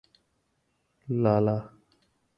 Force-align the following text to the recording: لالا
لالا 1.11 1.57